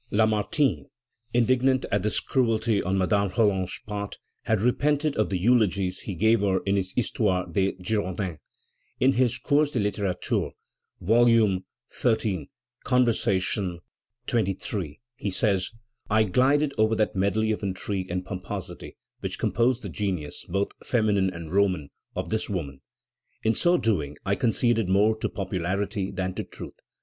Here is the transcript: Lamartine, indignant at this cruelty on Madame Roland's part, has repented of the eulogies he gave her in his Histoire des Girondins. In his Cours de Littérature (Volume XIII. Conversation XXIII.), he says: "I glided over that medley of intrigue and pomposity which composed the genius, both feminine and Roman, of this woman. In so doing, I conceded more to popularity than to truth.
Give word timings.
Lamartine, 0.09 0.87
indignant 1.31 1.85
at 1.91 2.01
this 2.01 2.19
cruelty 2.19 2.81
on 2.81 2.97
Madame 2.97 3.29
Roland's 3.37 3.79
part, 3.85 4.17
has 4.45 4.59
repented 4.63 5.15
of 5.15 5.29
the 5.29 5.37
eulogies 5.37 5.99
he 5.99 6.15
gave 6.15 6.39
her 6.39 6.61
in 6.65 6.75
his 6.75 6.91
Histoire 6.93 7.45
des 7.45 7.73
Girondins. 7.73 8.39
In 8.99 9.13
his 9.13 9.37
Cours 9.37 9.69
de 9.69 9.79
Littérature 9.79 10.53
(Volume 10.99 11.65
XIII. 11.93 12.49
Conversation 12.83 13.79
XXIII.), 14.27 14.99
he 15.17 15.29
says: 15.29 15.69
"I 16.09 16.23
glided 16.23 16.73
over 16.79 16.95
that 16.95 17.15
medley 17.15 17.51
of 17.51 17.61
intrigue 17.61 18.09
and 18.09 18.25
pomposity 18.25 18.97
which 19.19 19.37
composed 19.37 19.83
the 19.83 19.89
genius, 19.89 20.45
both 20.49 20.71
feminine 20.83 21.29
and 21.31 21.51
Roman, 21.53 21.91
of 22.15 22.31
this 22.31 22.49
woman. 22.49 22.81
In 23.43 23.53
so 23.53 23.77
doing, 23.77 24.17
I 24.25 24.33
conceded 24.33 24.89
more 24.89 25.15
to 25.19 25.29
popularity 25.29 26.09
than 26.09 26.33
to 26.33 26.43
truth. 26.43 26.79